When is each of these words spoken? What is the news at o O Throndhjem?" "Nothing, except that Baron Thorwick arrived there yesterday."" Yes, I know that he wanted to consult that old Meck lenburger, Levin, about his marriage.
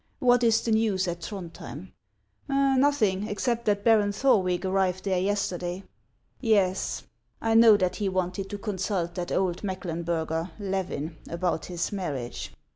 What 0.17 0.43
is 0.43 0.61
the 0.61 0.71
news 0.71 1.07
at 1.07 1.31
o 1.31 1.37
O 1.37 1.41
Throndhjem?" 1.43 1.91
"Nothing, 2.81 3.27
except 3.27 3.65
that 3.65 3.83
Baron 3.83 4.11
Thorwick 4.11 4.65
arrived 4.65 5.03
there 5.03 5.19
yesterday."" 5.19 5.83
Yes, 6.55 7.03
I 7.39 7.53
know 7.53 7.77
that 7.77 7.97
he 7.97 8.09
wanted 8.09 8.49
to 8.49 8.57
consult 8.57 9.13
that 9.13 9.31
old 9.31 9.63
Meck 9.63 9.83
lenburger, 9.83 10.49
Levin, 10.57 11.17
about 11.29 11.65
his 11.67 11.91
marriage. 11.91 12.51